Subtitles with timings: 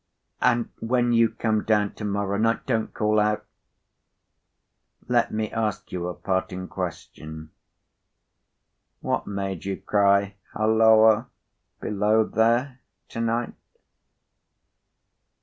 [0.41, 3.45] "And when you come down to morrow night, don't call out!
[5.07, 7.51] Let me ask you a parting question.
[9.01, 11.27] What made you cry 'Halloa!
[11.81, 12.79] Below there!'
[13.09, 13.53] to night?"